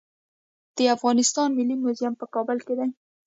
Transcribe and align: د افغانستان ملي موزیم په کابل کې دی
د 0.75 0.77
افغانستان 0.95 1.49
ملي 1.57 1.75
موزیم 1.83 2.13
په 2.17 2.25
کابل 2.33 2.57
کې 2.65 2.73
دی 2.79 2.89